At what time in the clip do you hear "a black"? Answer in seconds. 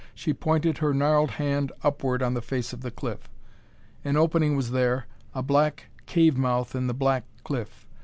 5.35-5.91